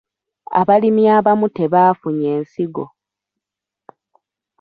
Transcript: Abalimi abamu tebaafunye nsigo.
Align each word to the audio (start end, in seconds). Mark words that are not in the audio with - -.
Abalimi 0.59 1.03
abamu 1.17 1.47
tebaafunye 1.57 2.31
nsigo. 2.41 2.85